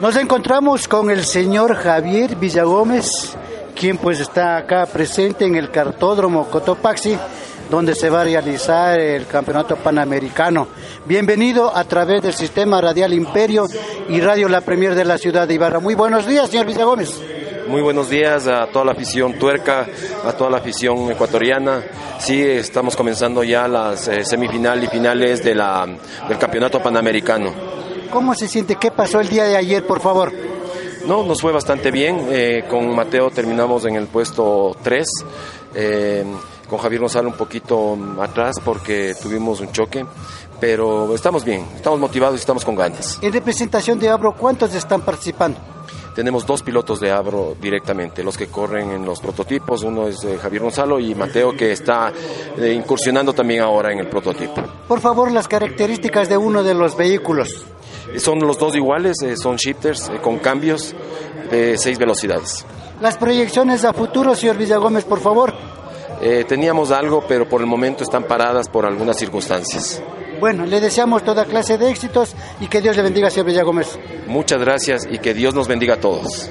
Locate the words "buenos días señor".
15.96-16.66